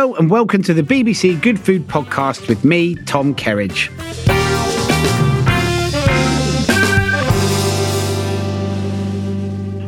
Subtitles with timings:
[0.00, 3.90] Hello and welcome to the BBC Good Food Podcast with me, Tom Kerridge.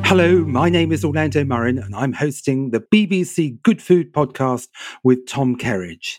[0.05, 4.69] Hello, my name is Orlando Murrin and I'm hosting the BBC Good Food Podcast
[5.03, 6.19] with Tom Kerridge.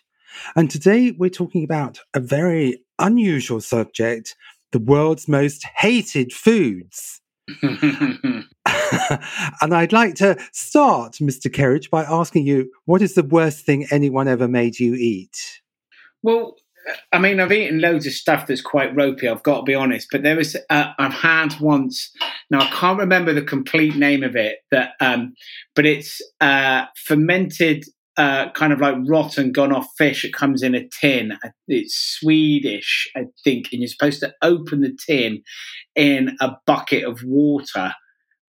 [0.55, 4.35] And today we're talking about a very unusual subject
[4.71, 7.21] the world's most hated foods.
[7.61, 8.45] and
[9.73, 11.53] I'd like to start, Mr.
[11.53, 15.61] Kerridge, by asking you what is the worst thing anyone ever made you eat?
[16.21, 16.55] Well,
[17.11, 19.27] I mean, I've eaten loads of stuff that's quite ropey.
[19.27, 22.11] I've got to be honest, but there was uh, I've had once.
[22.49, 24.59] Now I can't remember the complete name of it.
[24.71, 25.33] That, um,
[25.75, 27.85] but it's uh, fermented,
[28.17, 30.23] uh, kind of like rotten, gone off fish.
[30.23, 31.37] It comes in a tin.
[31.67, 35.43] It's Swedish, I think, and you're supposed to open the tin
[35.95, 37.93] in a bucket of water.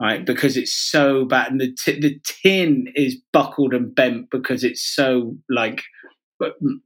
[0.00, 4.64] Right, because it's so bad, and the t- the tin is buckled and bent because
[4.64, 5.84] it's so like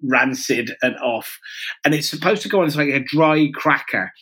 [0.03, 1.39] rancid and off.
[1.84, 4.12] And it's supposed to go on as like a dry cracker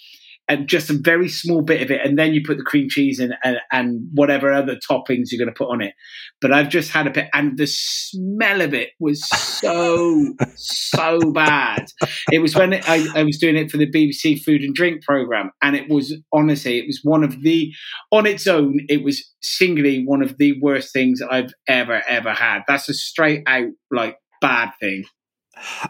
[0.49, 2.01] and just a very small bit of it.
[2.05, 5.53] And then you put the cream cheese in and, and whatever other toppings you're going
[5.53, 5.95] to put on it.
[6.41, 11.87] But I've just had a bit, and the smell of it was so, so bad.
[12.31, 15.03] It was when it, I, I was doing it for the BBC Food and Drink
[15.03, 15.51] program.
[15.63, 17.73] And it was honestly, it was one of the,
[18.13, 22.63] on its own, it was singly one of the worst things I've ever, ever had.
[22.69, 25.05] That's a straight out, like, bad thing.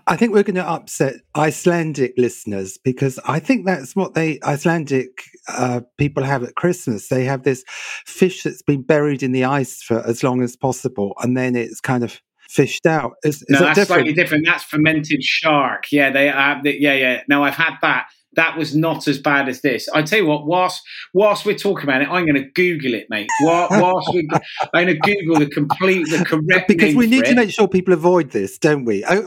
[0.07, 5.25] I think we're going to upset Icelandic listeners because I think that's what they Icelandic
[5.49, 7.09] uh, people have at Christmas.
[7.09, 11.15] They have this fish that's been buried in the ice for as long as possible,
[11.21, 13.13] and then it's kind of fished out.
[13.25, 14.07] Is, is no, that that's different?
[14.07, 14.47] slightly different.
[14.47, 15.87] That's fermented shark.
[15.91, 16.63] Yeah, they have.
[16.63, 17.23] The, yeah, yeah.
[17.29, 18.09] No, I've had that.
[18.37, 19.89] That was not as bad as this.
[19.89, 20.83] I tell you what, whilst
[21.15, 23.29] whilst we're talking about it, I'm going to Google it, mate.
[23.41, 24.29] Whilst, whilst we,
[24.75, 27.37] I'm going to Google the complete, the correct because we need to it.
[27.37, 29.05] make sure people avoid this, don't we?
[29.05, 29.23] Uh,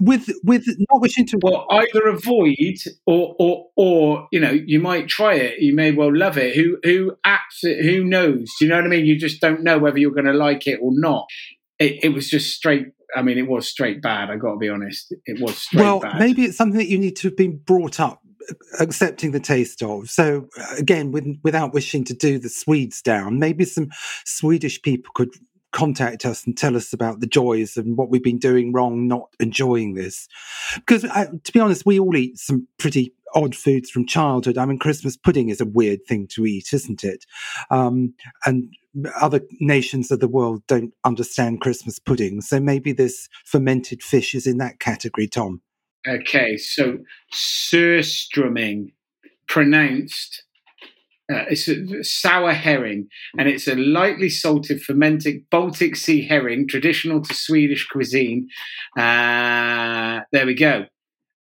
[0.00, 1.38] with with not wishing to.
[1.42, 2.76] Well, either avoid
[3.06, 5.60] or or or you know you might try it.
[5.60, 6.56] You may well love it.
[6.56, 7.60] Who who acts?
[7.62, 8.50] Who knows?
[8.58, 9.06] Do you know what I mean?
[9.06, 11.26] You just don't know whether you're going to like it or not.
[11.78, 12.86] It, it was just straight.
[13.14, 14.30] I mean, it was straight bad.
[14.30, 15.14] I got to be honest.
[15.26, 16.18] It was straight well, bad.
[16.18, 18.22] maybe it's something that you need to have been brought up
[18.80, 20.10] accepting the taste of.
[20.10, 23.90] So uh, again, with, without wishing to do the Swedes down, maybe some
[24.24, 25.34] Swedish people could
[25.72, 29.28] contact us and tell us about the joys and what we've been doing wrong, not
[29.40, 30.28] enjoying this.
[30.76, 34.56] Because uh, to be honest, we all eat some pretty odd foods from childhood.
[34.56, 37.26] I mean, Christmas pudding is a weird thing to eat, isn't it?
[37.70, 38.14] Um,
[38.46, 38.72] and
[39.20, 42.40] other nations of the world don't understand Christmas pudding.
[42.40, 45.60] So maybe this fermented fish is in that category, Tom.
[46.06, 46.98] Okay, so
[47.32, 48.92] surströmming,
[49.48, 50.44] pronounced
[51.32, 53.08] uh, it's a sour herring,
[53.38, 58.48] and it's a lightly salted fermented Baltic Sea herring, traditional to Swedish cuisine.
[58.94, 60.84] Uh, there we go,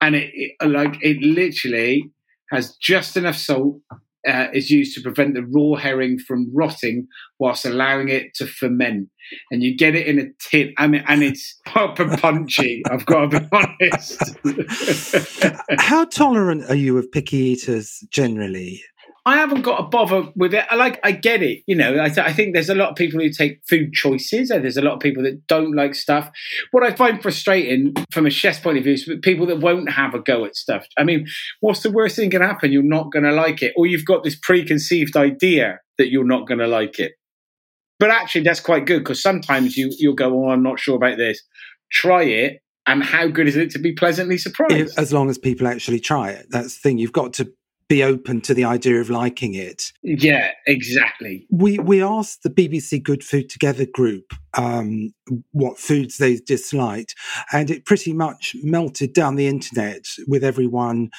[0.02, 2.12] and it, it like it literally
[2.52, 3.80] has just enough salt.
[4.28, 7.08] Uh, is used to prevent the raw herring from rotting
[7.40, 9.08] whilst allowing it to ferment.
[9.50, 10.74] And you get it in a tin.
[10.78, 12.84] I mean, and it's proper punchy.
[12.92, 14.36] I've got to be honest.
[15.80, 18.84] How tolerant are you of picky eaters generally?
[19.30, 20.66] I haven't got a bother with it.
[20.72, 21.62] I like, I get it.
[21.68, 24.50] You know, I, th- I, think there's a lot of people who take food choices,
[24.50, 26.32] and there's a lot of people that don't like stuff.
[26.72, 30.16] What I find frustrating from a chef's point of view is people that won't have
[30.16, 30.88] a go at stuff.
[30.98, 31.28] I mean,
[31.60, 32.72] what's the worst thing can happen?
[32.72, 36.48] You're not going to like it, or you've got this preconceived idea that you're not
[36.48, 37.12] going to like it.
[38.00, 41.18] But actually, that's quite good because sometimes you you'll go, "Oh, I'm not sure about
[41.18, 41.44] this."
[41.92, 44.98] Try it, and how good is it to be pleasantly surprised?
[44.98, 46.98] As long as people actually try it, that's the thing.
[46.98, 47.54] You've got to
[47.90, 49.92] be open to the idea of liking it.
[50.04, 51.48] Yeah, exactly.
[51.50, 55.14] We we asked the BBC Good Food Together group um,
[55.52, 57.16] what foods they disliked,
[57.52, 61.10] and it pretty much melted down the internet with everyone.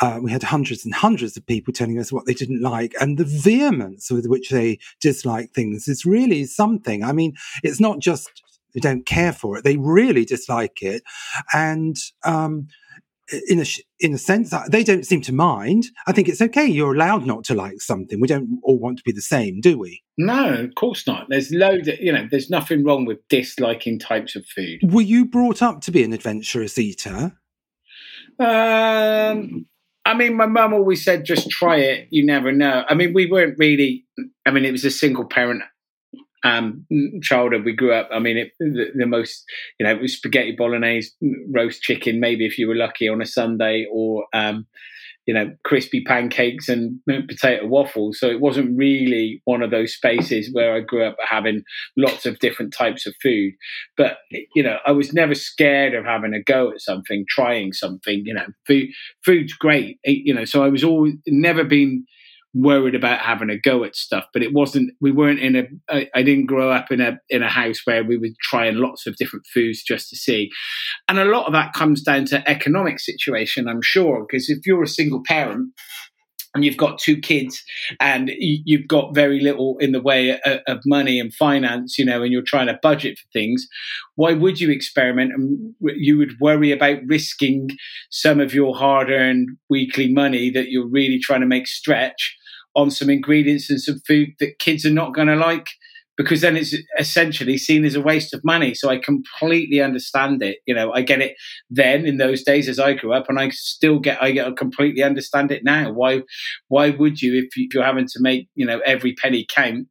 [0.00, 3.18] Uh, we had hundreds and hundreds of people telling us what they didn't like, and
[3.18, 7.02] the vehemence with which they dislike things is really something.
[7.02, 7.34] I mean,
[7.64, 8.30] it's not just
[8.74, 11.02] they don't care for it; they really dislike it,
[11.52, 12.68] and um,
[13.48, 13.64] in a
[14.00, 15.86] in a sense they don't seem to mind.
[16.06, 16.66] I think it's okay.
[16.66, 18.20] You're allowed not to like something.
[18.20, 20.02] We don't all want to be the same, do we?
[20.18, 21.26] No, of course not.
[21.28, 21.88] There's loads.
[21.88, 24.80] Of, you know, there's nothing wrong with disliking types of food.
[24.92, 27.38] Were you brought up to be an adventurous eater?
[28.38, 29.66] Um,
[30.04, 32.08] I mean, my mum always said, "Just try it.
[32.10, 34.04] You never know." I mean, we weren't really.
[34.44, 35.62] I mean, it was a single parent
[36.44, 36.86] um,
[37.22, 38.08] childhood we grew up.
[38.12, 39.44] I mean, it, the, the, most,
[39.78, 41.10] you know, it was spaghetti bolognese,
[41.50, 44.66] roast chicken, maybe if you were lucky on a Sunday, or um,
[45.26, 48.18] you know, crispy pancakes and potato waffles.
[48.18, 51.62] So it wasn't really one of those spaces where I grew up having
[51.96, 53.52] lots of different types of food.
[53.96, 54.18] But
[54.54, 58.22] you know, I was never scared of having a go at something, trying something.
[58.24, 58.88] You know, food
[59.24, 59.98] food's great.
[60.04, 62.04] You know, so I was always never been
[62.54, 66.08] worried about having a go at stuff but it wasn't we weren't in a I,
[66.14, 69.16] I didn't grow up in a in a house where we were trying lots of
[69.16, 70.50] different foods just to see
[71.08, 74.82] and a lot of that comes down to economic situation i'm sure because if you're
[74.82, 75.70] a single parent
[76.54, 77.62] and you've got two kids
[77.98, 82.30] and you've got very little in the way of money and finance, you know, and
[82.30, 83.66] you're trying to budget for things,
[84.16, 85.32] why would you experiment?
[85.32, 87.70] And you would worry about risking
[88.10, 92.36] some of your hard earned weekly money that you're really trying to make stretch
[92.74, 95.66] on some ingredients and some food that kids are not going to like
[96.16, 98.74] because then it's essentially seen as a waste of money.
[98.74, 100.58] So I completely understand it.
[100.66, 101.34] You know, I get it
[101.70, 105.50] then in those days as I grew up, and I still get I completely understand
[105.50, 105.92] it now.
[105.92, 106.22] Why
[106.68, 109.88] why would you if you're having to make you know every penny count,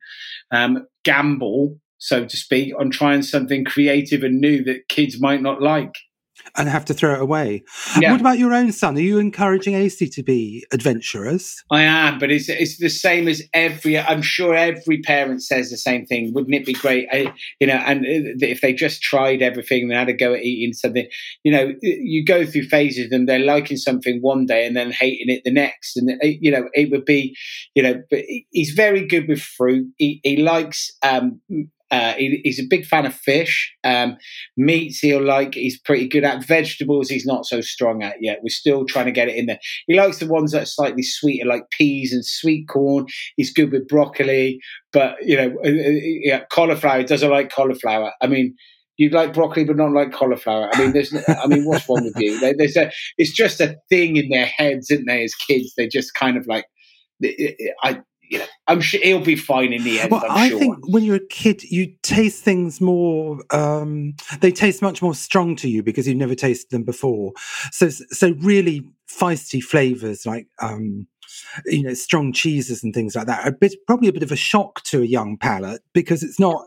[0.52, 5.62] um, gamble so to speak on trying something creative and new that kids might not
[5.62, 5.96] like?
[6.56, 7.64] And have to throw it away.
[8.00, 8.12] Yeah.
[8.12, 8.98] What about your own son?
[8.98, 11.62] Are you encouraging Acey to be adventurous?
[11.70, 14.00] I am, but it's it's the same as every.
[14.00, 16.34] I'm sure every parent says the same thing.
[16.34, 17.08] Wouldn't it be great?
[17.12, 20.42] I, you know, and uh, if they just tried everything and had a go at
[20.42, 21.08] eating something,
[21.44, 25.30] you know, you go through phases and they're liking something one day and then hating
[25.30, 27.36] it the next, and you know, it would be,
[27.76, 29.88] you know, but he's very good with fruit.
[29.98, 31.40] He, he likes um,
[31.92, 33.74] uh, he, he's a big fan of fish.
[33.84, 34.18] Um,
[34.56, 35.54] meats he'll like.
[35.54, 37.10] He's pretty good at vegetables.
[37.10, 38.40] He's not so strong at yet.
[38.42, 39.60] We're still trying to get it in there.
[39.88, 43.06] He likes the ones that are slightly sweeter, like peas and sweet corn.
[43.36, 44.60] He's good with broccoli,
[44.94, 47.00] but you know, uh, uh, yeah, cauliflower.
[47.00, 48.14] He doesn't like cauliflower.
[48.22, 48.56] I mean,
[48.98, 50.70] you like broccoli but not like cauliflower.
[50.74, 52.40] I mean, there's, I mean, what's wrong with you?
[52.40, 55.24] There's a, it's just a thing in their heads, isn't they?
[55.24, 56.66] As kids, they just kind of like,
[57.84, 60.10] I, you know, I'm sure he'll be fine in the end.
[60.10, 60.58] Well, I'm i sure.
[60.58, 63.40] think when you're a kid, you taste things more.
[63.52, 67.34] Um, they taste much more strong to you because you've never tasted them before.
[67.72, 70.48] So, so really feisty flavors like.
[70.60, 71.08] Um,
[71.66, 74.34] you know, strong cheeses and things like that are a bit, probably a bit of
[74.34, 76.66] a shock to a young palate because it's not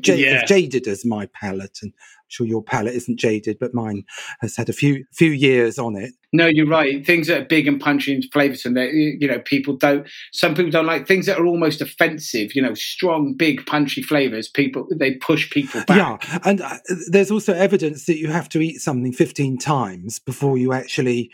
[0.00, 0.44] j- yeah.
[0.44, 4.04] jaded as my palate, and I'm sure your palate isn't jaded, but mine
[4.40, 6.12] has had a few few years on it.
[6.32, 7.06] No, you're right.
[7.06, 10.06] Things that are big and punchy and flavors, and you know, people don't.
[10.32, 12.54] Some people don't like things that are almost offensive.
[12.54, 14.48] You know, strong, big, punchy flavors.
[14.48, 15.96] People they push people back.
[15.96, 16.78] Yeah, and uh,
[17.08, 21.30] there's also evidence that you have to eat something 15 times before you actually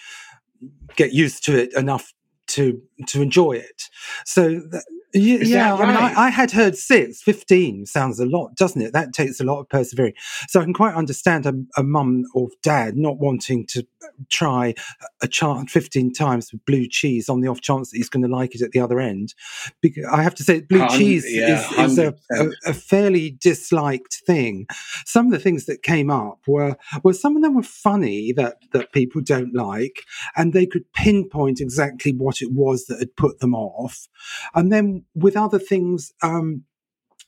[0.97, 2.12] get used to it enough
[2.49, 3.85] to to enjoy it.
[4.25, 4.61] So.
[4.71, 5.76] That, Yeah, yeah.
[5.76, 5.97] that I mean.
[5.97, 7.23] I, I had heard six.
[7.23, 8.92] 15 sounds a lot, doesn't it?
[8.92, 10.14] That takes a lot of persevering.
[10.49, 13.87] So I can quite understand a, a mum or dad not wanting to
[14.28, 14.75] try
[15.23, 18.28] a child 15 times with blue cheese on the off chance that he's going to
[18.28, 19.35] like it at the other end.
[19.81, 24.23] Because I have to say, blue cheese yeah, is, is a, a, a fairly disliked
[24.26, 24.66] thing.
[25.04, 28.57] Some of the things that came up were, well, some of them were funny that,
[28.73, 30.04] that people don't like,
[30.37, 34.09] and they could pinpoint exactly what it was that had put them off.
[34.54, 36.64] And then with other things, um,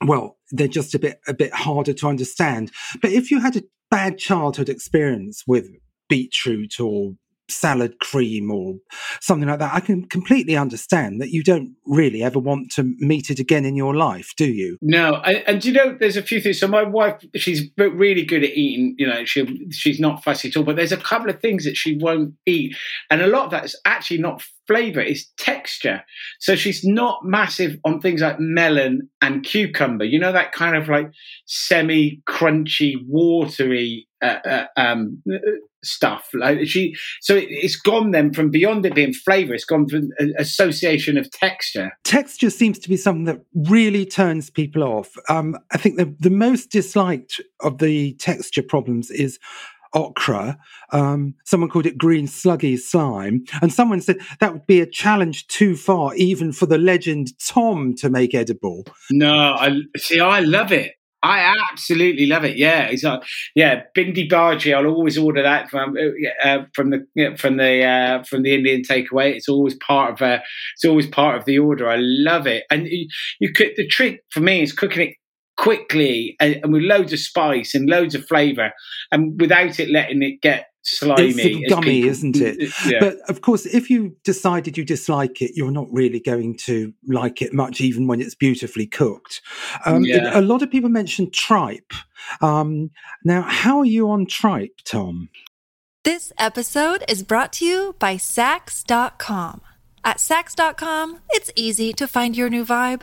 [0.04, 2.70] well, they're just a bit a bit harder to understand.
[3.00, 5.68] But if you had a bad childhood experience with
[6.08, 7.12] beetroot or
[7.48, 8.74] salad cream or
[9.20, 13.30] something like that, I can completely understand that you don't really ever want to meet
[13.30, 14.78] it again in your life, do you?
[14.80, 16.60] No, and, and you know, there's a few things.
[16.60, 18.94] So my wife, she's really good at eating.
[18.98, 20.64] You know, she she's not fussy at all.
[20.64, 22.76] But there's a couple of things that she won't eat,
[23.10, 26.02] and a lot of that is actually not flavour; it's texture.
[26.40, 30.04] So she's not massive on things like melon and cucumber.
[30.04, 31.10] You know, that kind of like
[31.46, 35.22] semi crunchy, watery uh, uh, um,
[35.82, 36.28] stuff.
[36.32, 39.54] Like she, so it, it's gone then from beyond it being flavour.
[39.54, 41.92] It's gone from association of texture.
[42.04, 45.14] Texture seems to be something that really turns people off.
[45.28, 49.38] Um, I think the, the most disliked of the texture problems is
[49.94, 50.58] okra.
[50.92, 53.44] Um, someone called it green sluggy slime.
[53.62, 57.94] And someone said that would be a challenge too far, even for the legend Tom
[57.96, 58.84] to make edible.
[59.10, 60.20] No, I see.
[60.20, 60.92] I love it.
[61.24, 62.58] I absolutely love it.
[62.58, 63.22] Yeah, it's like
[63.54, 64.76] yeah, bhindi bhaji.
[64.76, 65.96] I'll always order that from
[66.44, 69.34] uh, from the from the uh, from the Indian takeaway.
[69.34, 70.40] It's always part of uh,
[70.74, 71.88] it's always part of the order.
[71.88, 72.64] I love it.
[72.70, 73.08] And you,
[73.40, 75.16] you could the trick for me is cooking it
[75.64, 78.70] quickly and, and with loads of spice and loads of flavour,
[79.10, 81.28] and without it letting it get slimy.
[81.30, 82.72] It's sort of gummy, people- isn't it?
[82.86, 82.98] Yeah.
[83.00, 87.40] But of course, if you decided you dislike it, you're not really going to like
[87.40, 89.40] it much, even when it's beautifully cooked.
[89.86, 90.38] Um, Yeah.
[90.38, 91.92] A lot of people mention tripe.
[92.42, 92.90] Um,
[93.24, 95.30] now, how are you on tripe, Tom?
[96.04, 99.62] This episode is brought to you by Saks.com.
[100.04, 103.02] At Saks.com, it's easy to find your new vibe.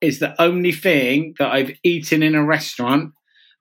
[0.00, 3.12] is the only thing that I've eaten in a restaurant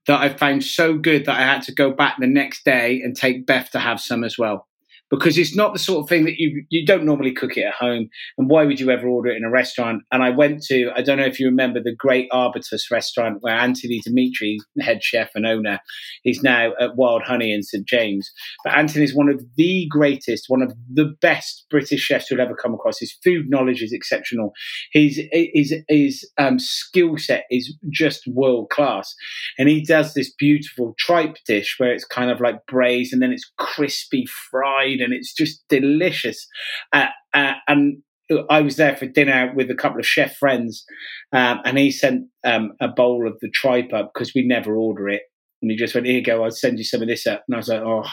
[0.07, 3.15] that I found so good that I had to go back the next day and
[3.15, 4.68] take Beth to have some as well.
[5.09, 7.73] Because it's not the sort of thing that you you don't normally cook it at
[7.73, 10.03] home, and why would you ever order it in a restaurant?
[10.11, 13.55] And I went to I don't know if you remember the Great Arbutus restaurant where
[13.55, 15.79] Anthony Demetre, head chef and owner,
[16.23, 18.29] he's now at Wild Honey in St James.
[18.63, 22.55] But Anthony is one of the greatest, one of the best British chefs you'll ever
[22.55, 22.99] come across.
[22.99, 24.53] His food knowledge is exceptional.
[24.91, 29.15] His his his um, skill set is just world class,
[29.57, 33.31] and he does this beautiful tripe dish where it's kind of like braised and then
[33.31, 36.47] it's crispy fried and it's just delicious.
[36.93, 38.01] Uh, uh, and
[38.49, 40.85] I was there for dinner with a couple of chef friends,
[41.33, 45.09] um, and he sent um, a bowl of the tripe up because we never order
[45.09, 45.23] it.
[45.61, 46.43] And he just went, "Here you go.
[46.43, 48.07] I'll send you some of this up." And I was like, "Oh,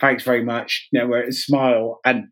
[0.00, 2.26] thanks very much." You know, where smile and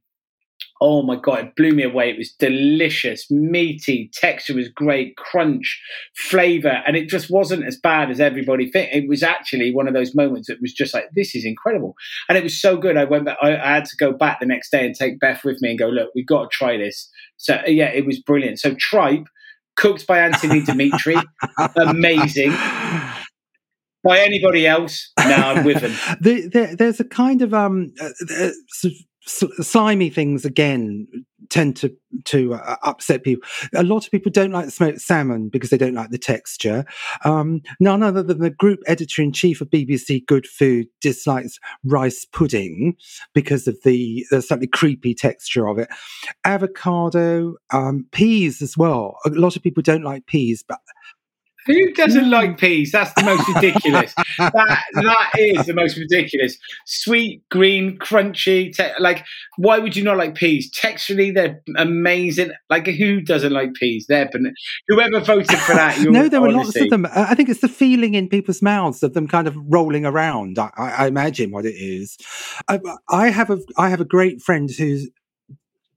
[0.80, 2.10] oh my god, it blew me away.
[2.10, 5.80] It was delicious, meaty, texture was great, crunch,
[6.16, 8.90] flavor, and it just wasn't as bad as everybody think.
[8.92, 11.94] It was actually one of those moments that was just like, this is incredible,
[12.28, 12.96] and it was so good.
[12.96, 13.38] I went back.
[13.42, 15.78] I, I had to go back the next day and take Beth with me and
[15.78, 17.10] go, look, we've got to try this.
[17.36, 18.58] So yeah, it was brilliant.
[18.58, 19.24] So tripe
[19.78, 21.22] cooked by Anthony Demetre,
[21.76, 22.52] amazing.
[24.04, 25.90] By anybody else, no, I'm with him.
[26.20, 28.50] the, the, there's a kind of um, uh,
[29.28, 31.06] slimy things again
[31.50, 31.94] tend to
[32.24, 33.46] to uh, upset people.
[33.74, 36.84] A lot of people don't like smoked salmon because they don't like the texture.
[37.24, 42.24] Um, none other than the group editor in chief of BBC Good Food dislikes rice
[42.24, 42.96] pudding
[43.34, 45.88] because of the, the slightly creepy texture of it.
[46.44, 49.16] Avocado, um, peas as well.
[49.24, 50.78] A lot of people don't like peas, but
[51.68, 52.30] who doesn't hmm.
[52.30, 52.92] like peas?
[52.92, 54.14] That's the most ridiculous.
[54.38, 56.56] that that is the most ridiculous.
[56.86, 58.74] Sweet, green, crunchy.
[58.74, 59.24] Te- like,
[59.56, 60.70] why would you not like peas?
[60.72, 62.52] Texturally, they're amazing.
[62.70, 64.06] Like, who doesn't like peas?
[64.08, 64.54] They're ban-
[64.88, 65.98] whoever voted for that.
[66.08, 67.06] no, there were lots of them.
[67.14, 70.58] I think it's the feeling in people's mouths of them kind of rolling around.
[70.58, 72.16] I, I imagine what it is.
[72.66, 75.08] I, I have a I have a great friend who's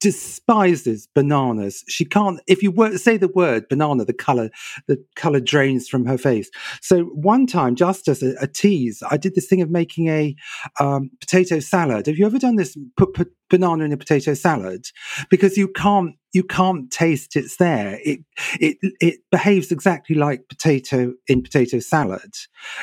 [0.01, 1.83] despises bananas.
[1.87, 4.49] She can't, if you were, say the word banana, the color,
[4.87, 6.49] the color drains from her face.
[6.81, 10.35] So one time, just as a, a tease, I did this thing of making a
[10.79, 12.07] um, potato salad.
[12.07, 12.75] Have you ever done this?
[12.97, 14.87] Put, put banana in a potato salad
[15.29, 17.99] because you can't you can't taste it's there.
[18.03, 18.19] It
[18.59, 22.33] it it behaves exactly like potato in potato salad.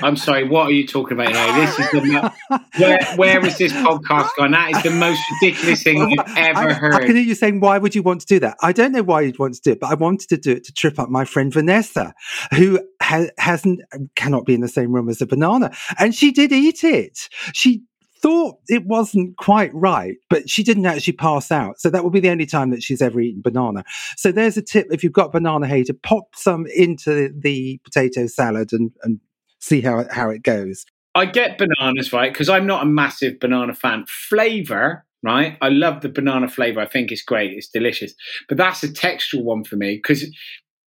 [0.02, 1.66] I'm sorry, what are you talking about here?
[1.66, 2.32] This is the
[2.78, 4.50] where where is this podcast gone?
[4.50, 6.94] That is the most ridiculous thing you've ever I, heard.
[6.94, 9.02] I can hear you saying, "Why would you want to do that?" I don't know
[9.02, 11.08] why you'd want to do it, but I wanted to do it to trip up
[11.08, 12.14] my friend Vanessa,
[12.54, 13.80] who ha- hasn't
[14.14, 17.28] cannot be in the same room as a banana, and she did eat it.
[17.54, 17.82] She
[18.20, 21.80] thought it wasn't quite right, but she didn't actually pass out.
[21.80, 23.84] So that will be the only time that she's ever eaten banana.
[24.16, 28.72] So there's a tip if you've got banana hater, pop some into the potato salad
[28.72, 29.20] and, and
[29.58, 30.84] see how how it goes.
[31.14, 32.32] I get bananas, right?
[32.32, 34.04] Because I'm not a massive banana fan.
[34.06, 35.56] Flavor, right?
[35.60, 36.80] I love the banana flavor.
[36.80, 37.52] I think it's great.
[37.52, 38.14] It's delicious.
[38.48, 40.24] But that's a textual one for me because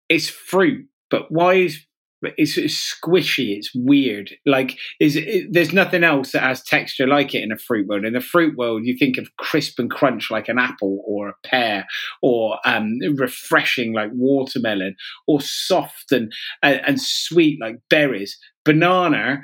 [0.08, 0.86] it's fruit.
[1.10, 1.84] But why is
[2.22, 3.56] it's, it's squishy.
[3.56, 4.32] It's weird.
[4.46, 8.04] Like is it, there's nothing else that has texture like it in a fruit world.
[8.04, 11.34] In the fruit world, you think of crisp and crunch like an apple or a
[11.44, 11.86] pear,
[12.22, 14.96] or um, refreshing like watermelon,
[15.26, 18.38] or soft and, and and sweet like berries.
[18.64, 19.40] Banana,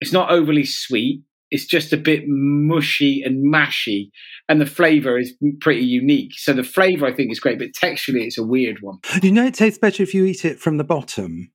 [0.00, 1.22] it's not overly sweet.
[1.50, 4.10] It's just a bit mushy and mashy,
[4.48, 6.32] and the flavor is pretty unique.
[6.36, 8.98] So the flavor I think is great, but texturally it's a weird one.
[9.22, 11.52] You know, it tastes better if you eat it from the bottom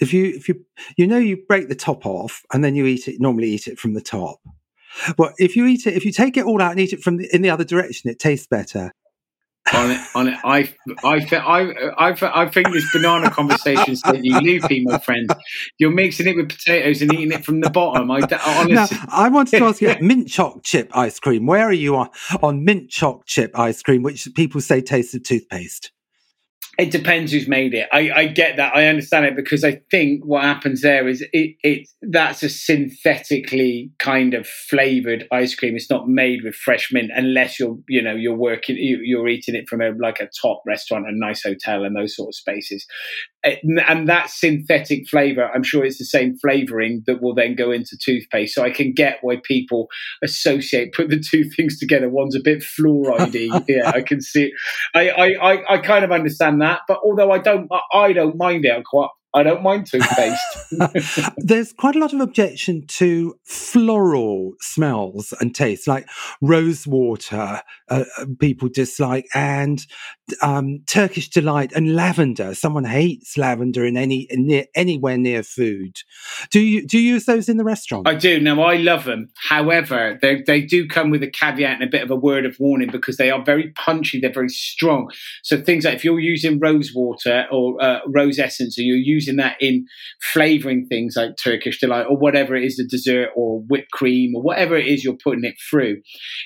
[0.00, 0.64] if you if you
[0.96, 3.78] you know you break the top off and then you eat it normally eat it
[3.78, 4.40] from the top
[5.18, 7.16] well if you eat it if you take it all out and eat it from
[7.16, 8.92] the, in the other direction it tastes better
[9.72, 10.38] on it, on it.
[10.44, 15.30] I, I, I, I, I think this banana conversation said you loopy, my friend.
[15.78, 18.10] You're mixing it with potatoes and eating it from the bottom.
[18.10, 18.96] I oh, honestly.
[18.96, 21.46] Now, I wanted to ask you mint choc chip ice cream.
[21.46, 22.10] Where are you on,
[22.42, 25.92] on mint choc chip ice cream, which people say tastes of toothpaste?
[26.78, 27.86] It depends who's made it.
[27.92, 28.74] I, I, get that.
[28.74, 33.92] I understand it because I think what happens there is it, it that's a synthetically
[33.98, 35.76] kind of flavored ice cream.
[35.76, 39.54] It's not made with fresh mint unless you're you know you're working you, are eating
[39.54, 42.86] it from a like a top restaurant, a nice hotel, and those sort of spaces.
[43.44, 47.98] And that synthetic flavor, I'm sure it's the same flavoring that will then go into
[48.00, 48.54] toothpaste.
[48.54, 49.88] So I can get why people
[50.22, 52.08] associate put the two things together.
[52.08, 54.44] One's a bit fluoride yeah, I can see.
[54.44, 54.52] It.
[54.94, 56.82] I, I I I kind of understand that.
[56.88, 58.72] But although I don't, I don't mind it.
[58.72, 61.32] I quite, I don't mind toothpaste.
[61.36, 66.06] There's quite a lot of objection to floral smells and tastes, like
[66.40, 67.62] rose water.
[67.88, 69.86] Uh, uh, people dislike, and
[70.40, 72.54] um, Turkish delight and lavender.
[72.54, 75.96] Someone hates lavender in any near, anywhere near food.
[76.50, 78.08] Do you do you use those in the restaurant?
[78.08, 78.40] I do.
[78.40, 79.28] Now I love them.
[79.48, 82.58] However, they they do come with a caveat and a bit of a word of
[82.58, 84.20] warning because they are very punchy.
[84.20, 85.10] They're very strong.
[85.42, 89.21] So things like if you're using rose water or uh, rose essence, or you're using
[89.36, 89.86] that in
[90.20, 94.42] flavoring things like Turkish delight or whatever it is, the dessert or whipped cream or
[94.42, 95.96] whatever it is you're putting it through,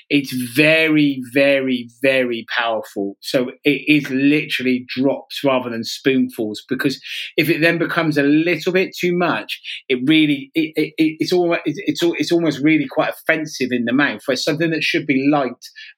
[0.09, 3.17] it's very, very, very powerful.
[3.21, 7.01] So it is literally drops rather than spoonfuls because
[7.35, 9.59] if it then becomes a little bit too much,
[9.89, 14.21] it really it, it, it's almost it's it's almost really quite offensive in the mouth.
[14.25, 15.51] Where something that should be light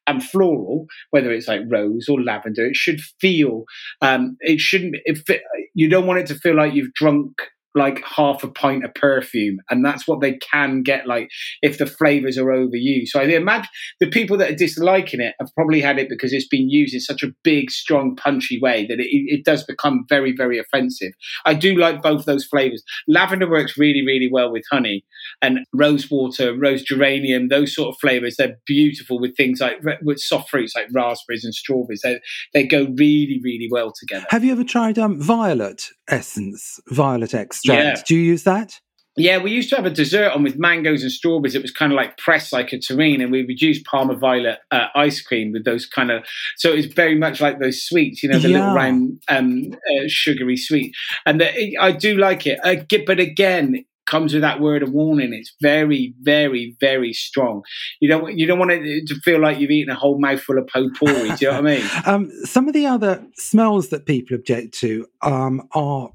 [0.08, 3.66] and floral, whether it's like rose or lavender, it should feel
[4.02, 4.96] um, it shouldn't.
[5.06, 5.42] It,
[5.74, 7.42] you don't want it to feel like you've drunk
[7.76, 11.30] like half a pint of perfume, and that's what they can get like
[11.62, 13.08] if the flavors are overused.
[13.08, 16.48] So I imagine the people that are disliking it have probably had it because it's
[16.48, 20.34] been used in such a big, strong, punchy way that it, it does become very,
[20.36, 21.12] very offensive.
[21.46, 22.84] I do like both those flavors.
[23.08, 25.06] Lavender works really, really well with honey,
[25.42, 28.36] and rose water, rose geranium, those sort of flavors.
[28.38, 32.02] They're beautiful with things like with soft fruits like raspberries and strawberries.
[32.04, 32.20] They
[32.54, 34.26] they go really, really well together.
[34.30, 37.59] Have you ever tried um, violet essence, violet extract?
[37.64, 38.02] Yeah.
[38.06, 38.80] Do you use that?
[39.20, 41.54] Yeah, we used to have a dessert on with mangoes and strawberries.
[41.54, 44.60] It was kind of like pressed like a terrine, and we would use Parma Violet
[44.72, 46.24] uh, ice cream with those kind of.
[46.56, 48.60] So it's very much like those sweets, you know, the yeah.
[48.60, 50.94] little round um, uh, sugary sweet.
[51.26, 54.92] And the, I do like it, uh, but again, it comes with that word of
[54.92, 55.34] warning.
[55.34, 57.64] It's very, very, very strong.
[58.00, 60.68] You don't you don't want it to feel like you've eaten a whole mouthful of
[60.68, 61.36] potpourri.
[61.36, 61.90] do you know what I mean?
[62.06, 66.12] Um, some of the other smells that people object to um, are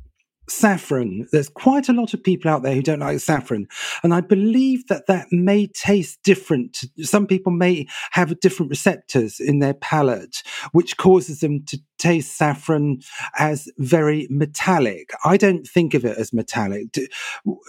[0.48, 1.26] saffron.
[1.32, 3.66] There's quite a lot of people out there who don't like saffron.
[4.02, 6.84] And I believe that that may taste different.
[7.02, 13.00] Some people may have different receptors in their palate, which causes them to taste saffron
[13.38, 15.10] as very metallic.
[15.24, 16.88] I don't think of it as metallic.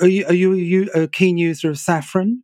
[0.01, 2.43] Are you, are you, are you a keen user of saffron?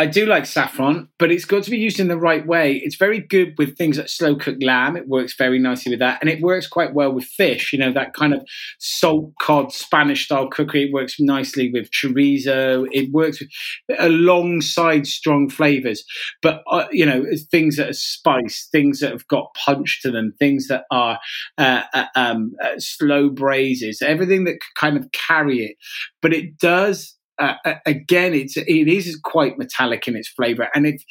[0.00, 2.80] I do like saffron, but it's got to be used in the right way.
[2.82, 4.96] It's very good with things like slow cooked lamb.
[4.96, 6.18] It works very nicely with that.
[6.22, 8.40] And it works quite well with fish, you know, that kind of
[8.78, 10.84] salt cod Spanish style cookery.
[10.84, 12.86] It works nicely with chorizo.
[12.92, 13.50] It works with,
[13.98, 16.02] alongside strong flavors.
[16.40, 20.32] But, uh, you know, things that are spiced, things that have got punch to them,
[20.38, 21.18] things that are
[21.58, 25.76] uh, uh, um, uh, slow braises, everything that kind of carry it.
[26.22, 31.02] But it does uh, again, it's it is quite metallic in its flavour, and if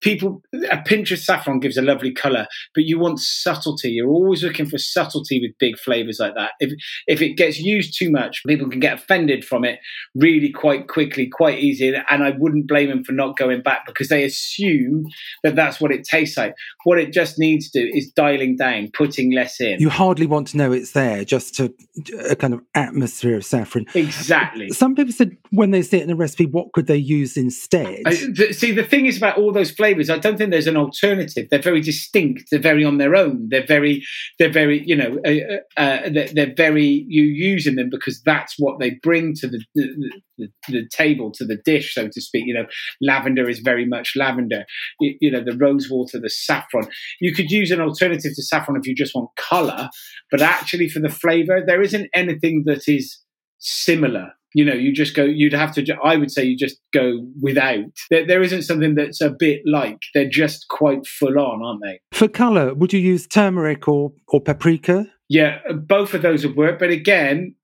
[0.00, 3.90] people a pinch of saffron gives a lovely colour, but you want subtlety.
[3.90, 6.52] You're always looking for subtlety with big flavours like that.
[6.60, 6.72] If
[7.06, 9.80] if it gets used too much, people can get offended from it
[10.14, 14.08] really quite quickly, quite easy, and I wouldn't blame them for not going back because
[14.08, 15.06] they assume
[15.42, 16.54] that that's what it tastes like.
[16.84, 19.80] What it just needs to do is dialing down, putting less in.
[19.80, 21.72] You hardly want to know it's there, just to
[22.28, 23.86] a kind of atmosphere of saffron.
[23.94, 24.70] Exactly.
[24.70, 27.36] Some people said when they they see it in the recipe, what could they use
[27.36, 28.02] instead?
[28.06, 30.10] I, th- see, the thing is about all those flavors.
[30.10, 31.46] I don't think there's an alternative.
[31.50, 32.44] They're very distinct.
[32.50, 33.48] They're very on their own.
[33.50, 34.02] They're very,
[34.38, 37.04] they're very, you know, uh, uh, uh they're, they're, very.
[37.08, 41.44] You using them because that's what they bring to the, the, the, the, table, to
[41.44, 42.44] the dish, so to speak.
[42.46, 42.66] You know,
[43.00, 44.64] lavender is very much lavender.
[45.00, 46.88] You, you know, the rose water, the saffron.
[47.20, 49.88] You could use an alternative to saffron if you just want color,
[50.30, 53.18] but actually for the flavor, there isn't anything that is
[53.58, 57.26] similar you know you just go you'd have to i would say you just go
[57.40, 57.84] without.
[58.10, 62.00] There, there isn't something that's a bit like they're just quite full on aren't they?
[62.12, 65.06] For color would you use turmeric or or paprika?
[65.28, 67.54] Yeah both of those would work but again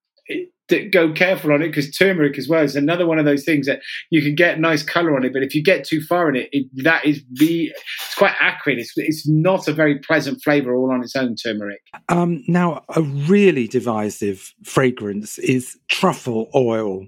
[0.69, 3.81] go careful on it because turmeric as well is another one of those things that
[4.11, 6.49] you can get nice color on it, but if you get too far in it,
[6.53, 7.73] it that is the
[8.07, 8.79] it's quite acrid.
[8.79, 11.37] It's it's not a very pleasant flavor all on its own.
[11.37, 11.81] Turmeric.
[12.09, 17.07] Um, now, a really divisive fragrance is truffle oil,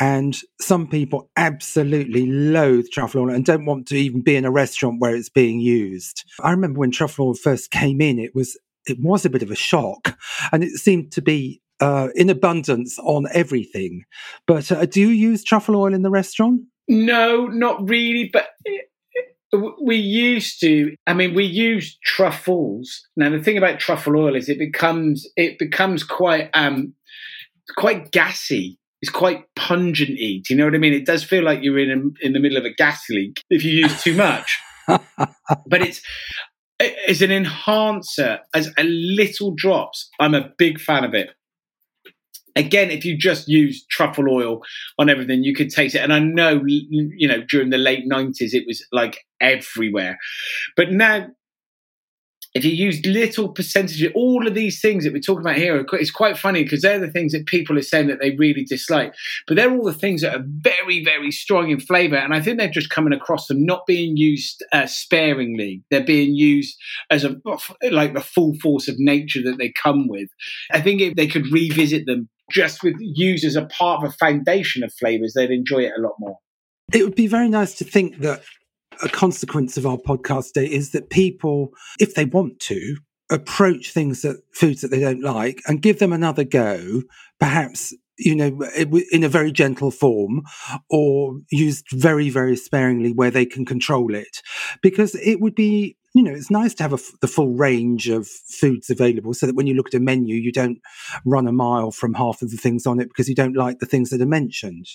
[0.00, 4.50] and some people absolutely loathe truffle oil and don't want to even be in a
[4.50, 6.24] restaurant where it's being used.
[6.42, 9.50] I remember when truffle oil first came in, it was it was a bit of
[9.50, 10.18] a shock,
[10.52, 14.04] and it seemed to be uh, in abundance on everything.
[14.46, 16.62] But uh, do you use truffle oil in the restaurant?
[16.88, 18.30] No, not really.
[18.32, 18.48] But
[19.82, 20.94] we used to.
[21.06, 23.06] I mean, we use truffles.
[23.16, 26.94] Now, the thing about truffle oil is it becomes it becomes quite um
[27.76, 28.78] quite gassy.
[29.00, 30.18] It's quite pungent.
[30.18, 30.92] Do you know what I mean?
[30.92, 33.62] It does feel like you're in a, in the middle of a gas leak if
[33.62, 34.58] you use too much.
[34.88, 36.02] but it's
[37.06, 40.10] as an enhancer, as a little drops.
[40.18, 41.30] I'm a big fan of it
[42.58, 44.60] again, if you just use truffle oil
[44.98, 46.00] on everything, you could taste it.
[46.00, 50.18] And I know, you know, during the late 90s, it was like everywhere.
[50.76, 51.28] But now,
[52.54, 55.84] if you use little percentages, of all of these things that we're talking about here,
[55.92, 59.14] it's quite funny because they're the things that people are saying that they really dislike.
[59.46, 62.16] But they're all the things that are very, very strong in flavor.
[62.16, 65.84] And I think they're just coming across them not being used uh, sparingly.
[65.90, 66.76] They're being used
[67.10, 67.36] as a
[67.90, 70.28] like the full force of nature that they come with.
[70.72, 74.12] I think if they could revisit them just with used as a part of a
[74.12, 76.38] foundation of flavors, they'd enjoy it a lot more.
[76.92, 78.42] It would be very nice to think that
[79.02, 82.96] a consequence of our podcast day is that people, if they want to,
[83.30, 87.02] approach things that foods that they don't like and give them another go,
[87.38, 88.66] perhaps you know,
[89.12, 90.42] in a very gentle form
[90.90, 94.42] or used very, very sparingly where they can control it.
[94.82, 98.26] Because it would be you know, it's nice to have a, the full range of
[98.26, 100.80] foods available so that when you look at a menu, you don't
[101.24, 103.86] run a mile from half of the things on it because you don't like the
[103.86, 104.86] things that are mentioned.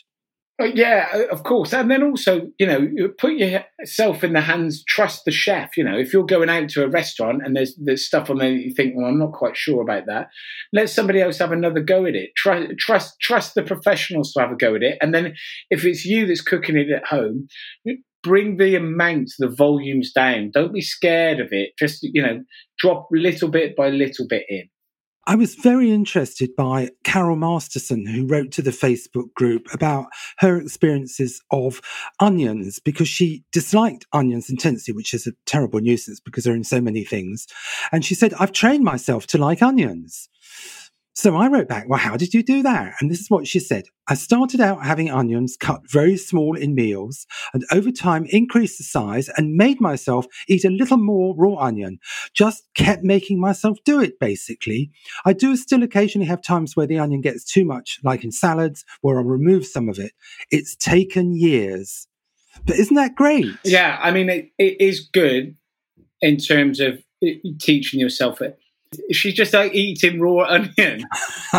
[0.61, 1.73] Uh, yeah, of course.
[1.73, 5.77] And then also, you know, put yourself in the hands, trust the chef.
[5.77, 8.51] You know, if you're going out to a restaurant and there's there's stuff on there
[8.51, 10.27] that you think, well, I'm not quite sure about that,
[10.73, 12.31] let somebody else have another go at it.
[12.35, 14.97] Trust trust trust the professionals to have a go at it.
[15.01, 15.35] And then
[15.69, 17.47] if it's you that's cooking it at home,
[18.23, 20.51] bring the amounts, the volumes down.
[20.51, 21.71] Don't be scared of it.
[21.77, 22.41] Just, you know,
[22.79, 24.69] drop little bit by little bit in.
[25.25, 30.07] I was very interested by Carol Masterson, who wrote to the Facebook group about
[30.39, 31.79] her experiences of
[32.19, 36.81] onions because she disliked onions intensely, which is a terrible nuisance because they're in so
[36.81, 37.47] many things.
[37.93, 40.27] And she said, I've trained myself to like onions.
[41.15, 42.95] So I wrote back, Well, how did you do that?
[42.99, 43.85] And this is what she said.
[44.07, 48.83] I started out having onions cut very small in meals and over time increased the
[48.83, 51.99] size and made myself eat a little more raw onion.
[52.33, 54.89] Just kept making myself do it, basically.
[55.23, 58.83] I do still occasionally have times where the onion gets too much, like in salads,
[59.01, 60.13] where I'll remove some of it.
[60.49, 62.07] It's taken years.
[62.65, 63.47] But isn't that great?
[63.63, 65.55] Yeah, I mean, it, it is good
[66.21, 68.59] in terms of eh, teaching yourself it
[69.11, 71.03] she's just like eating raw onion.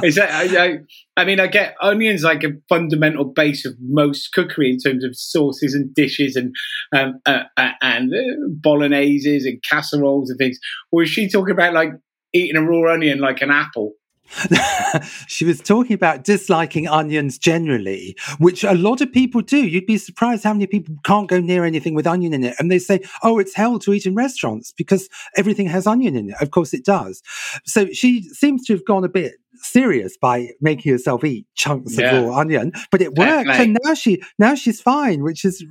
[0.03, 0.31] Is that?
[0.31, 0.79] I, I,
[1.17, 5.17] I, mean, I get onions like a fundamental base of most cookery in terms of
[5.17, 6.55] sauces and dishes and
[6.95, 10.59] um, uh, uh, and uh, bologneses and casseroles and things.
[10.93, 11.91] Or is she talking about like
[12.33, 13.93] eating a raw onion like an apple?
[15.27, 19.67] she was talking about disliking onions generally, which a lot of people do.
[19.67, 22.55] You'd be surprised how many people can't go near anything with onion in it.
[22.59, 26.31] And they say, oh, it's hell to eat in restaurants because everything has onion in
[26.31, 26.37] it.
[26.41, 27.23] Of course it does.
[27.65, 32.17] So she seems to have gone a bit serious by making herself eat chunks yeah.
[32.17, 33.49] of raw onion, but it worked.
[33.49, 35.65] And now she, now she's fine, which is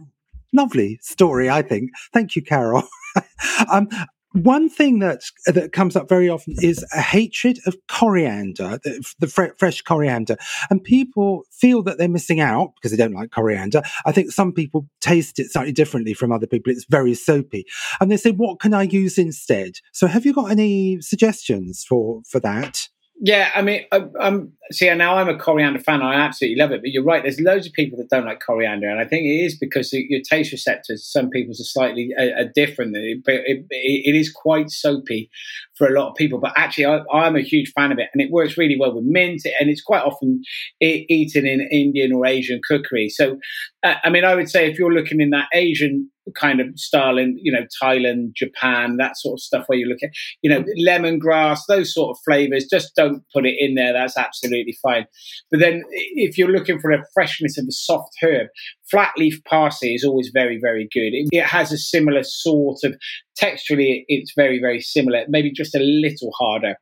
[0.54, 1.92] lovely story, I think.
[2.14, 2.84] Thank you, Carol.
[3.72, 3.90] um,
[4.34, 9.28] one thing that that comes up very often is a hatred of coriander, the, the
[9.28, 10.38] fre- fresh coriander,
[10.70, 13.82] and people feel that they're missing out because they don't like coriander.
[14.06, 16.72] I think some people taste it slightly differently from other people.
[16.72, 17.66] It's very soapy,
[18.02, 22.22] and they say, "What can I use instead?" So, have you got any suggestions for
[22.28, 22.90] for that?
[23.26, 26.02] Yeah, I mean, I, I'm see now I'm a coriander fan.
[26.02, 26.82] I absolutely love it.
[26.82, 27.24] But you're right.
[27.24, 30.20] There's loads of people that don't like coriander, and I think it is because your
[30.30, 32.92] taste receptors, some people's are slightly uh, are different.
[32.92, 35.30] But it, it, it is quite soapy
[35.78, 36.38] for a lot of people.
[36.42, 39.06] But actually, I, am a huge fan of it, and it works really well with
[39.06, 40.42] mint, and it's quite often
[40.82, 43.08] eaten in Indian or Asian cookery.
[43.08, 43.38] So,
[43.84, 47.18] uh, I mean, I would say if you're looking in that Asian kind of style
[47.18, 50.64] in you know Thailand, Japan, that sort of stuff where you look at you know
[50.80, 52.68] lemongrass, those sort of flavors.
[52.70, 53.94] Just don't put it in there.
[53.94, 55.06] That's absolutely fine.
[55.52, 55.84] But then
[56.16, 58.48] if you're looking for a freshness of a soft herb,
[58.90, 61.14] flat leaf parsley is always very very good.
[61.14, 62.96] It, it has a similar sort of
[63.40, 64.04] texturally.
[64.08, 66.76] It's very very similar, maybe just a little harder.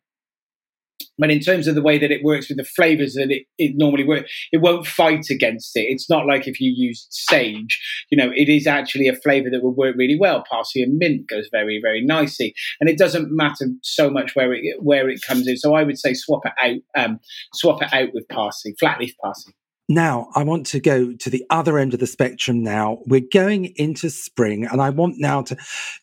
[1.22, 3.74] But in terms of the way that it works with the flavors that it, it
[3.76, 5.82] normally works, it won't fight against it.
[5.82, 7.80] It's not like if you use sage,
[8.10, 10.44] you know, it is actually a flavor that will work really well.
[10.50, 12.56] Parsley and mint goes very, very nicely.
[12.80, 15.58] And it doesn't matter so much where it, where it comes in.
[15.58, 17.20] So I would say swap it out, um,
[17.54, 19.54] swap it out with parsley, flat leaf parsley.
[19.94, 23.00] Now, I want to go to the other end of the spectrum now.
[23.06, 25.58] We're going into spring, and I want now to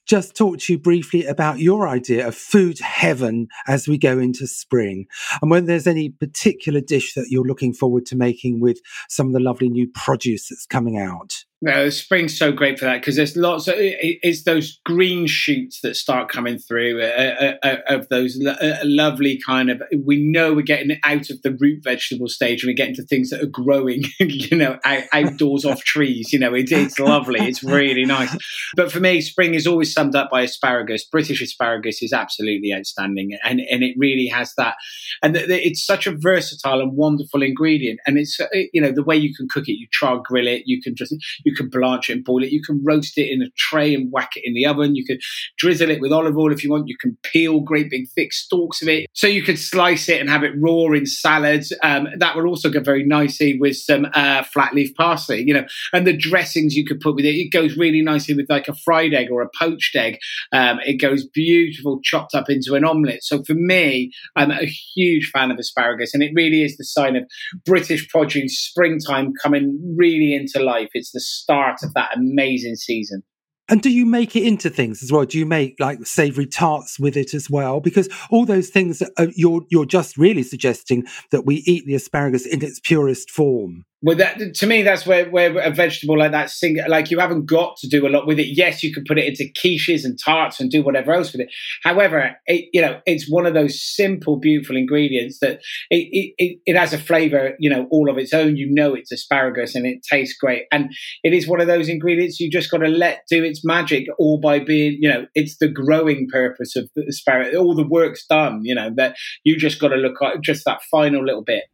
[0.05, 4.47] just talk to you briefly about your idea of food heaven as we go into
[4.47, 5.07] spring,
[5.41, 9.33] and whether there's any particular dish that you're looking forward to making with some of
[9.33, 11.47] the lovely new produce that's coming out.
[11.61, 15.97] No, spring's so great for that because there's lots of it's those green shoots that
[15.97, 19.83] start coming through uh, uh, uh of those lo- uh, lovely kind of.
[20.05, 23.31] We know we're getting out of the root vegetable stage and we're getting to things
[23.31, 26.33] that are growing, you know, out, outdoors off trees.
[26.33, 27.41] You know, it, it's lovely.
[27.41, 28.37] It's really nice.
[28.77, 31.05] But for me, spring is always summed up by asparagus.
[31.05, 34.77] British asparagus is absolutely outstanding, and and it really has that.
[35.25, 37.99] And th- th- it's such a versatile and wonderful ingredient.
[38.07, 39.73] And it's uh, you know the way you can cook it.
[39.73, 40.63] You try grill it.
[40.67, 41.17] You can just
[41.55, 42.53] can blanch it and boil it.
[42.53, 44.95] You can roast it in a tray and whack it in the oven.
[44.95, 45.19] You can
[45.59, 46.89] drizzle it with olive oil if you want.
[46.89, 49.07] You can peel great big thick stalks of it.
[49.13, 51.73] So you can slice it and have it raw in salads.
[51.83, 55.65] Um, that will also go very nicely with some uh, flat leaf parsley, you know,
[55.93, 57.35] and the dressings you could put with it.
[57.35, 60.19] It goes really nicely with like a fried egg or a poached egg.
[60.53, 63.23] Um, it goes beautiful chopped up into an omelette.
[63.23, 67.17] So for me, I'm a huge fan of asparagus and it really is the sign
[67.17, 67.25] of
[67.65, 70.89] British produce, springtime coming really into life.
[70.95, 73.23] It's the start of that amazing season.
[73.71, 75.27] And do you make it into things as well?
[75.27, 77.81] Do you make like savory tarts with it as well?
[77.81, 81.95] Because all those things, are, uh, you're you're just really suggesting that we eat the
[81.95, 83.85] asparagus in its purest form.
[84.01, 87.47] Well, that to me, that's where where a vegetable like that, sing, like you haven't
[87.47, 88.57] got to do a lot with it.
[88.57, 91.49] Yes, you can put it into quiches and tarts and do whatever else with it.
[91.83, 95.59] However, it, you know, it's one of those simple, beautiful ingredients that
[95.91, 98.57] it, it it has a flavour, you know, all of its own.
[98.57, 100.93] You know, it's asparagus and it tastes great, and
[101.25, 104.39] it is one of those ingredients you just got to let do its magic, all
[104.39, 107.57] by being, you know, it's the growing purpose of the asparagus.
[107.57, 110.83] All the work's done, you know, that you just got to look at just that
[110.89, 111.65] final little bit.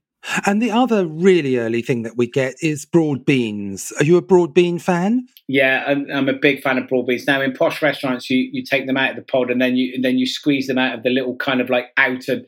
[0.46, 3.92] And the other really early thing that we get is broad beans.
[3.98, 5.26] Are you a broad bean fan?
[5.46, 7.26] Yeah, I'm, I'm, a big fan of broad beans.
[7.26, 9.92] Now, in posh restaurants, you, you take them out of the pod and then you
[9.94, 12.40] and then you squeeze them out of the little kind of like outer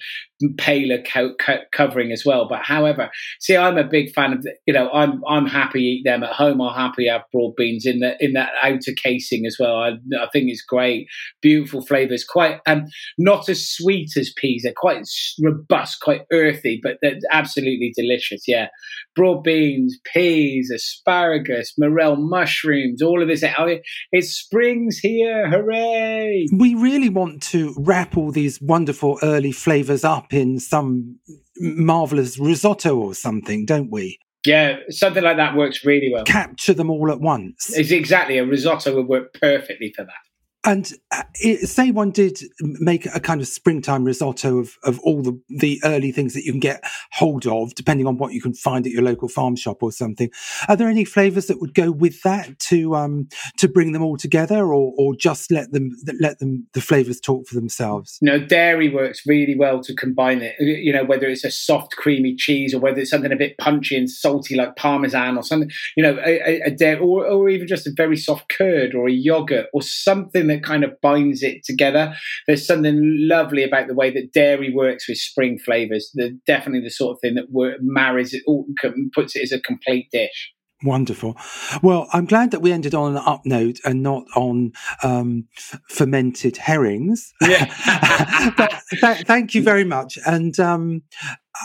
[0.59, 2.49] paler co- co- covering as well.
[2.49, 3.11] But however,
[3.41, 6.63] see, I'm a big fan of you know I'm I'm happy eat them at home.
[6.63, 9.77] I'm happy have broad beans in the in that outer casing as well.
[9.77, 11.09] I, I think it's great,
[11.43, 12.25] beautiful flavors.
[12.25, 12.87] Quite um
[13.19, 14.63] not as sweet as peas.
[14.63, 15.07] They're quite
[15.43, 17.66] robust, quite earthy, but they're absolutely
[17.97, 18.43] delicious.
[18.47, 18.69] Yeah,
[19.15, 23.45] broad beans, peas, asparagus, morel mushrooms, all of this.
[23.59, 23.79] Oh,
[24.13, 25.49] it springs here!
[25.49, 26.47] Hooray!
[26.53, 31.19] We really want to wrap all these wonderful early flavors up up in some
[31.59, 34.19] marvelous risotto or something, don't we?
[34.45, 36.25] Yeah, something like that works really well.
[36.25, 37.77] Capture them all at once.
[37.77, 40.26] It's exactly a risotto would work perfectly for that.
[40.67, 45.23] And uh, it, say one did make a kind of springtime risotto of, of all
[45.23, 48.53] the, the early things that you can get hold of, depending on what you can
[48.53, 50.29] find at your local farm shop or something.
[50.69, 54.17] Are there any flavors that would go with that to um, to bring them all
[54.17, 58.19] together, or, or just let them let them the flavors talk for themselves?
[58.21, 60.57] No, dairy works really well to combine it.
[60.59, 63.97] You know, whether it's a soft creamy cheese or whether it's something a bit punchy
[63.97, 65.71] and salty like parmesan or something.
[65.97, 69.13] You know, a, a dairy or, or even just a very soft curd or a
[69.13, 72.15] yogurt or something that that kind of binds it together.
[72.47, 76.11] There's something lovely about the way that dairy works with spring flavors.
[76.15, 78.67] They're definitely the sort of thing that marries it, all,
[79.15, 80.53] puts it as a complete dish.
[80.83, 81.37] Wonderful.
[81.83, 85.49] Well, I'm glad that we ended on an up note and not on um,
[85.89, 87.33] fermented herrings.
[87.41, 88.53] Yeah.
[88.59, 90.19] but th- thank you very much.
[90.27, 91.03] And um,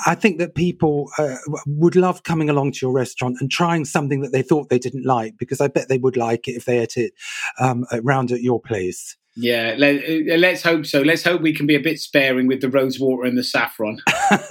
[0.05, 1.35] I think that people uh,
[1.67, 5.05] would love coming along to your restaurant and trying something that they thought they didn't
[5.05, 7.11] like, because I bet they would like it if they ate it
[7.59, 9.17] um, around at your place.
[9.35, 9.95] Yeah, let,
[10.53, 11.01] us uh, hope so.
[11.01, 13.99] Let's hope we can be a bit sparing with the rose water and the saffron.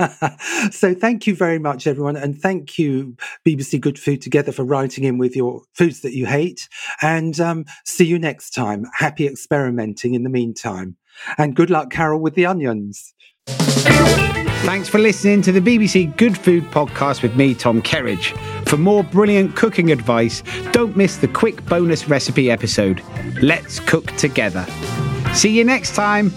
[0.71, 2.17] so, thank you very much, everyone.
[2.17, 3.17] And thank you,
[3.47, 6.69] BBC Good Food Together, for writing in with your foods that you hate.
[7.03, 8.87] And um, see you next time.
[8.97, 10.97] Happy experimenting in the meantime.
[11.37, 13.13] And good luck, Carol, with the onions.
[13.47, 18.35] Thanks for listening to the BBC Good Food podcast with me, Tom Kerridge.
[18.71, 23.03] For more brilliant cooking advice, don't miss the quick bonus recipe episode.
[23.43, 24.65] Let's cook together.
[25.35, 26.31] See you next time.